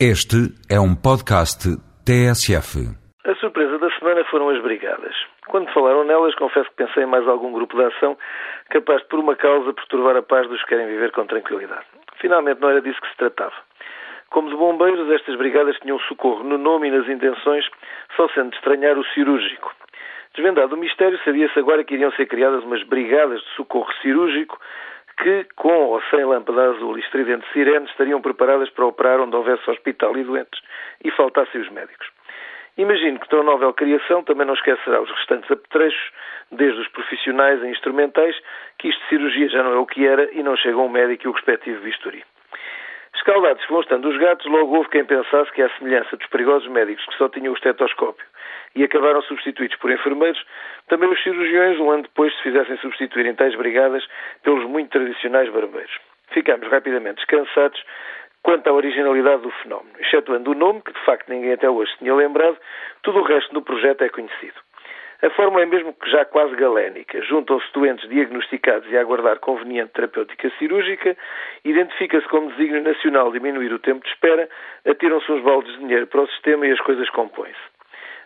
Este 0.00 0.50
é 0.68 0.74
um 0.74 0.90
podcast 0.90 1.70
TSF. 2.02 2.82
A 3.24 3.34
surpresa 3.36 3.78
da 3.78 3.88
semana 3.96 4.24
foram 4.24 4.48
as 4.48 4.60
brigadas. 4.60 5.14
Quando 5.46 5.72
falaram 5.72 6.02
nelas, 6.02 6.34
confesso 6.34 6.68
que 6.70 6.82
pensei 6.82 7.04
em 7.04 7.06
mais 7.06 7.24
algum 7.28 7.52
grupo 7.52 7.76
de 7.76 7.84
ação 7.84 8.18
capaz 8.70 9.02
de, 9.02 9.08
por 9.08 9.20
uma 9.20 9.36
causa, 9.36 9.72
perturbar 9.72 10.16
a 10.16 10.22
paz 10.22 10.48
dos 10.48 10.60
que 10.62 10.70
querem 10.70 10.88
viver 10.88 11.12
com 11.12 11.24
tranquilidade. 11.26 11.86
Finalmente, 12.20 12.60
não 12.60 12.70
era 12.70 12.82
disso 12.82 13.00
que 13.00 13.08
se 13.08 13.16
tratava. 13.18 13.54
Como 14.30 14.50
de 14.50 14.56
bombeiros, 14.56 15.08
estas 15.12 15.36
brigadas 15.36 15.78
tinham 15.78 16.00
socorro 16.00 16.42
no 16.42 16.58
nome 16.58 16.88
e 16.88 16.90
nas 16.90 17.08
intenções, 17.08 17.64
só 18.16 18.28
sendo 18.30 18.50
de 18.50 18.56
estranhar 18.56 18.98
o 18.98 19.04
cirúrgico. 19.14 19.72
Desvendado 20.34 20.74
o 20.74 20.78
mistério, 20.78 21.20
sabia-se 21.24 21.56
agora 21.56 21.84
que 21.84 21.94
iriam 21.94 22.10
ser 22.14 22.26
criadas 22.26 22.64
umas 22.64 22.82
brigadas 22.82 23.40
de 23.40 23.48
socorro 23.54 23.92
cirúrgico 24.02 24.58
que, 25.16 25.46
com 25.56 25.86
ou 25.86 26.02
sem 26.10 26.24
lâmpada 26.24 26.70
azul 26.70 26.96
e 26.96 27.00
estridente 27.00 27.46
sirene, 27.52 27.86
estariam 27.86 28.20
preparadas 28.20 28.70
para 28.70 28.86
operar 28.86 29.20
onde 29.20 29.36
houvesse 29.36 29.68
hospital 29.70 30.16
e 30.16 30.24
doentes 30.24 30.60
e 31.02 31.10
faltassem 31.10 31.60
os 31.60 31.70
médicos. 31.70 32.08
Imagino 32.76 33.20
que 33.20 33.28
tão 33.28 33.44
novel 33.44 33.72
criação 33.72 34.24
também 34.24 34.46
não 34.46 34.54
esquecerá 34.54 35.00
os 35.00 35.10
restantes 35.10 35.48
apetrechos, 35.50 36.10
desde 36.50 36.80
os 36.80 36.88
profissionais 36.88 37.62
a 37.62 37.68
instrumentais, 37.68 38.36
que 38.78 38.88
isto 38.88 39.00
de 39.02 39.08
cirurgia 39.08 39.48
já 39.48 39.62
não 39.62 39.74
é 39.74 39.78
o 39.78 39.86
que 39.86 40.04
era 40.06 40.28
e 40.32 40.42
não 40.42 40.56
chega 40.56 40.78
um 40.78 40.88
médico 40.88 41.26
e 41.26 41.28
o 41.28 41.32
respectivo 41.32 41.82
bisturi. 41.82 42.24
Escaldados 43.34 43.66
vão 43.66 43.80
estando 43.80 44.08
os 44.08 44.16
gatos, 44.16 44.46
logo 44.46 44.76
houve 44.76 44.88
quem 44.90 45.04
pensasse 45.04 45.50
que, 45.50 45.60
à 45.60 45.68
semelhança 45.70 46.16
dos 46.16 46.26
perigosos 46.28 46.68
médicos 46.68 47.04
que 47.04 47.16
só 47.16 47.28
tinham 47.28 47.52
o 47.52 47.56
estetoscópio 47.56 48.24
e 48.76 48.84
acabaram 48.84 49.20
substituídos 49.22 49.76
por 49.78 49.90
enfermeiros, 49.90 50.40
também 50.86 51.10
os 51.10 51.20
cirurgiões, 51.20 51.80
um 51.80 51.90
ano 51.90 52.04
depois, 52.04 52.32
se 52.36 52.42
fizessem 52.44 52.76
substituir 52.76 53.26
em 53.26 53.34
tais 53.34 53.56
brigadas 53.56 54.06
pelos 54.44 54.64
muito 54.66 54.90
tradicionais 54.90 55.50
barbeiros. 55.50 55.98
Ficámos 56.28 56.68
rapidamente 56.68 57.16
descansados 57.16 57.82
quanto 58.44 58.68
à 58.68 58.72
originalidade 58.72 59.42
do 59.42 59.50
fenómeno. 59.50 59.96
Excetuando 59.98 60.52
o 60.52 60.54
nome, 60.54 60.80
que 60.82 60.92
de 60.92 61.04
facto 61.04 61.28
ninguém 61.28 61.54
até 61.54 61.68
hoje 61.68 61.90
tinha 61.98 62.14
lembrado, 62.14 62.56
tudo 63.02 63.18
o 63.18 63.24
resto 63.24 63.52
do 63.52 63.62
projeto 63.62 64.02
é 64.02 64.10
conhecido. 64.10 64.60
A 65.22 65.30
fórmula 65.30 65.62
é 65.62 65.66
mesmo 65.66 65.92
que 65.94 66.10
já 66.10 66.24
quase 66.24 66.54
galénica. 66.56 67.22
Juntam-se 67.22 67.72
doentes 67.72 68.08
diagnosticados 68.08 68.90
e 68.90 68.96
a 68.96 69.00
aguardar 69.00 69.38
conveniente 69.38 69.92
terapêutica 69.92 70.50
cirúrgica, 70.58 71.16
identifica-se 71.64 72.28
como 72.28 72.50
desígnio 72.50 72.82
nacional 72.82 73.32
diminuir 73.32 73.72
o 73.72 73.78
tempo 73.78 74.04
de 74.04 74.10
espera, 74.10 74.48
atiram-se 74.84 75.30
uns 75.30 75.42
baldes 75.42 75.72
de 75.72 75.78
dinheiro 75.78 76.06
para 76.06 76.22
o 76.22 76.28
sistema 76.28 76.66
e 76.66 76.72
as 76.72 76.80
coisas 76.80 77.08
compõem-se. 77.10 77.74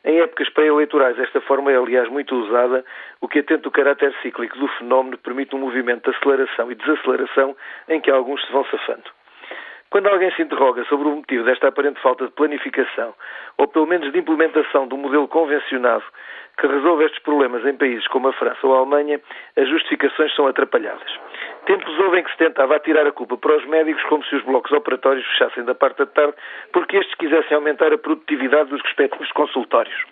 Em 0.05 0.20
épocas 0.20 0.48
pré-eleitorais, 0.50 1.19
esta 1.19 1.41
forma 1.41 1.72
é, 1.72 1.77
aliás, 1.77 2.08
muito 2.08 2.34
usada, 2.34 2.84
o 3.20 3.28
que 3.28 3.41
atenta 3.41 3.69
o 3.69 3.73
caráter 3.73 4.14
cíclico 4.23 4.58
do 4.58 4.69
fenómeno 4.69 5.19
permite 5.19 5.55
um 5.55 5.58
movimento 5.58 6.11
de 6.11 6.17
aceleração 6.17 6.70
e 6.70 6.75
desaceleração 6.75 7.56
em 7.89 8.00
que 8.00 8.11
alguns 8.11 8.45
se 8.47 8.52
vão 8.52 8.64
safando. 8.67 9.17
Quando 9.91 10.06
alguém 10.06 10.31
se 10.33 10.42
interroga 10.42 10.84
sobre 10.84 11.08
o 11.08 11.17
motivo 11.17 11.44
desta 11.44 11.69
aparente 11.69 12.00
falta 12.00 12.27
de 12.27 12.33
planificação, 12.33 13.14
ou 13.56 13.67
pelo 13.69 13.86
menos 13.86 14.12
de 14.12 14.19
implementação 14.19 14.86
um 14.92 14.97
modelo 14.98 15.27
convencionado 15.28 16.05
que 16.58 16.67
resolve 16.67 17.05
estes 17.05 17.22
problemas 17.22 17.64
em 17.64 17.75
países 17.75 18.06
como 18.08 18.28
a 18.28 18.33
França 18.33 18.67
ou 18.67 18.75
a 18.75 18.78
Alemanha, 18.78 19.20
as 19.56 19.69
justificações 19.69 20.34
são 20.34 20.47
atrapalhadas. 20.47 21.19
Tempos 21.64 21.98
houve 22.00 22.19
em 22.19 22.25
que 22.25 22.30
se 22.33 22.36
tentava 22.36 22.77
atirar 22.77 23.06
a 23.06 23.12
culpa 23.12 23.39
para 23.39 23.56
os 23.56 23.64
médicos 23.67 24.03
como 24.05 24.25
se 24.25 24.36
os 24.36 24.42
blocos 24.42 24.72
operatórios 24.72 25.25
fechassem 25.27 25.64
da 25.64 25.75
parte 25.75 25.98
da 25.98 26.06
tarde 26.06 26.34
porque 26.73 26.97
estes 26.98 27.14
quisessem 27.14 27.55
aumentar 27.55 27.92
a 27.92 27.98
produtividade 27.98 28.69
dos 28.69 28.83
respectivos 28.83 29.30
consultórios. 29.33 30.05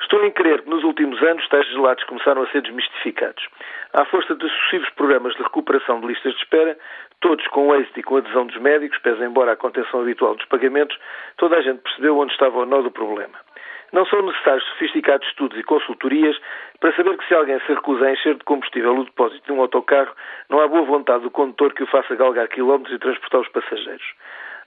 Estou 0.00 0.24
em 0.24 0.30
crer 0.30 0.62
que 0.62 0.70
nos 0.70 0.82
últimos 0.82 1.22
anos 1.22 1.46
tais 1.48 1.66
gelados 1.68 2.02
começaram 2.04 2.42
a 2.42 2.46
ser 2.48 2.62
desmistificados. 2.62 3.46
À 3.92 4.04
força 4.06 4.34
de 4.34 4.48
sucessivos 4.48 4.88
programas 4.90 5.34
de 5.34 5.42
recuperação 5.42 6.00
de 6.00 6.06
listas 6.06 6.32
de 6.32 6.38
espera, 6.38 6.76
todos 7.20 7.46
com 7.48 7.74
êxito 7.74 8.00
e 8.00 8.02
com 8.02 8.16
adesão 8.16 8.46
dos 8.46 8.56
médicos, 8.58 8.98
pese 8.98 9.22
embora 9.22 9.52
a 9.52 9.56
contenção 9.56 10.00
habitual 10.00 10.34
dos 10.34 10.46
pagamentos, 10.46 10.98
toda 11.36 11.56
a 11.56 11.62
gente 11.62 11.80
percebeu 11.80 12.18
onde 12.18 12.32
estava 12.32 12.58
o 12.58 12.66
nó 12.66 12.80
do 12.82 12.90
problema. 12.90 13.38
Não 13.92 14.06
são 14.06 14.22
necessários 14.22 14.64
sofisticados 14.68 15.26
estudos 15.28 15.58
e 15.58 15.64
consultorias 15.64 16.36
para 16.78 16.94
saber 16.94 17.16
que 17.18 17.26
se 17.26 17.34
alguém 17.34 17.58
se 17.60 17.74
recusa 17.74 18.06
a 18.06 18.12
encher 18.12 18.36
de 18.36 18.44
combustível 18.44 18.96
o 18.96 19.04
depósito 19.04 19.44
de 19.44 19.52
um 19.52 19.60
autocarro, 19.60 20.14
não 20.48 20.60
há 20.60 20.68
boa 20.68 20.82
vontade 20.82 21.24
do 21.24 21.30
condutor 21.30 21.74
que 21.74 21.82
o 21.82 21.86
faça 21.88 22.14
galgar 22.14 22.48
quilómetros 22.48 22.94
e 22.94 22.98
transportar 22.98 23.40
os 23.40 23.48
passageiros. 23.48 24.14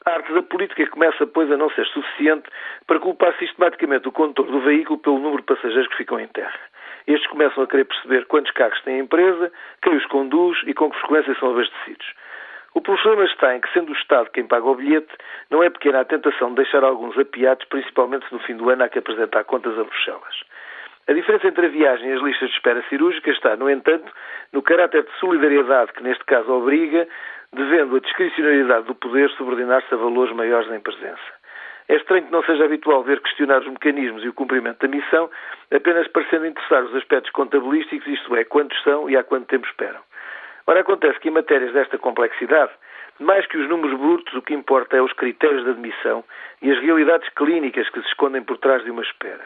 A 0.06 0.12
arte 0.12 0.34
da 0.34 0.44
política 0.44 0.86
começa, 0.88 1.26
pois, 1.26 1.50
a 1.50 1.56
não 1.56 1.70
ser 1.70 1.86
suficiente 1.88 2.50
para 2.86 3.00
culpar 3.00 3.34
sistematicamente 3.40 4.10
o 4.10 4.12
condutor 4.12 4.46
do 4.48 4.60
veículo 4.60 5.00
pelo 5.00 5.18
número 5.18 5.38
de 5.38 5.48
passageiros 5.48 5.88
que 5.88 5.96
ficam 5.96 6.20
em 6.20 6.28
terra. 6.28 6.60
Estes 7.08 7.30
começam 7.30 7.64
a 7.64 7.68
querer 7.68 7.86
perceber 7.86 8.26
quantos 8.26 8.52
carros 8.52 8.82
tem 8.82 8.96
a 8.96 9.04
empresa, 9.04 9.52
quem 9.82 9.96
os 9.96 10.06
conduz 10.08 10.58
e 10.66 10.74
com 10.74 10.92
que 10.92 11.00
frequência 11.00 11.34
são 11.40 11.52
abastecidos. 11.52 12.06
O 12.74 12.82
problema 12.82 13.24
está 13.26 13.56
em 13.56 13.62
que, 13.62 13.72
sendo 13.72 13.92
o 13.92 13.96
Estado 13.96 14.32
quem 14.32 14.48
paga 14.48 14.66
o 14.66 14.76
bilhete, 14.76 15.14
não 15.50 15.62
é 15.62 15.70
pequena 15.70 16.02
a 16.02 16.06
tentação 16.06 16.50
de 16.50 16.56
deixar 16.56 16.84
alguns 16.84 17.18
apiados, 17.18 17.66
principalmente 17.66 18.26
no 18.32 18.40
fim 18.40 18.56
do 18.56 18.70
ano 18.70 18.84
há 18.84 18.90
que 18.90 19.00
apresentar 19.00 19.44
contas 19.44 19.78
a 19.78 19.84
Bruxelas. 19.84 20.44
A 21.08 21.14
diferença 21.14 21.48
entre 21.48 21.66
a 21.66 21.70
viagem 21.70 22.10
e 22.10 22.14
as 22.14 22.22
listas 22.22 22.50
de 22.50 22.56
espera 22.56 22.82
cirúrgica 22.90 23.30
está, 23.30 23.56
no 23.58 23.70
entanto, 23.70 24.12
no 24.52 24.62
caráter 24.62 25.04
de 25.04 25.12
solidariedade 25.20 25.92
que 25.94 26.02
neste 26.02 26.24
caso 26.26 26.52
obriga, 26.52 27.08
devendo 27.52 27.98
a 27.98 28.00
discricionariedade 28.00 28.88
do 28.88 28.96
poder 28.96 29.30
subordinar-se 29.32 29.94
a 29.94 29.98
valores 29.98 30.34
maiores 30.34 30.72
em 30.72 30.80
presença. 30.80 31.44
É 31.90 31.98
estranho 31.98 32.26
que 32.26 32.32
não 32.32 32.42
seja 32.44 32.64
habitual 32.64 33.04
ver 33.04 33.20
questionar 33.20 33.60
os 33.60 33.68
mecanismos 33.68 34.24
e 34.24 34.30
o 34.30 34.34
cumprimento 34.34 34.80
da 34.80 34.88
missão, 34.88 35.30
apenas 35.72 36.08
parecendo 36.08 36.48
interessar 36.48 36.84
os 36.84 36.96
aspectos 36.96 37.32
contabilísticos, 37.34 38.08
isto 38.08 38.36
é, 38.36 38.46
quantos 38.46 38.82
são 38.84 39.10
e 39.10 39.18
há 39.18 39.24
quanto 39.24 39.48
tempo 39.48 39.68
esperam. 39.68 40.00
Ora, 40.66 40.80
acontece 40.80 41.20
que 41.20 41.28
em 41.28 41.32
matérias 41.32 41.74
desta 41.74 41.98
complexidade, 41.98 42.72
mais 43.20 43.46
que 43.48 43.58
os 43.58 43.68
números 43.68 43.98
brutos, 44.00 44.34
o 44.34 44.42
que 44.42 44.54
importa 44.54 44.98
é 44.98 45.02
os 45.02 45.14
critérios 45.14 45.64
de 45.64 45.72
admissão 45.72 46.24
e 46.62 46.72
as 46.72 46.80
realidades 46.80 47.28
clínicas 47.30 47.90
que 47.90 48.02
se 48.02 48.08
escondem 48.08 48.42
por 48.44 48.58
trás 48.58 48.84
de 48.84 48.92
uma 48.92 49.02
espera. 49.02 49.46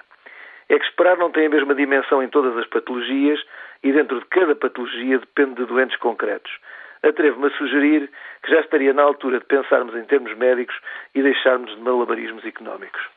É 0.69 0.77
que 0.77 0.85
esperar 0.85 1.17
não 1.17 1.31
tem 1.31 1.47
a 1.47 1.49
mesma 1.49 1.73
dimensão 1.73 2.21
em 2.21 2.29
todas 2.29 2.55
as 2.57 2.67
patologias 2.67 3.43
e 3.83 3.91
dentro 3.91 4.19
de 4.19 4.25
cada 4.25 4.55
patologia 4.55 5.19
depende 5.19 5.55
de 5.55 5.65
doentes 5.65 5.97
concretos. 5.97 6.51
Atrevo-me 7.03 7.47
a 7.47 7.57
sugerir 7.57 8.09
que 8.43 8.51
já 8.51 8.59
estaria 8.59 8.93
na 8.93 9.03
altura 9.03 9.39
de 9.39 9.45
pensarmos 9.45 9.95
em 9.95 10.03
termos 10.03 10.35
médicos 10.35 10.75
e 11.15 11.21
deixarmos 11.21 11.73
de 11.75 11.81
malabarismos 11.81 12.45
económicos. 12.45 13.16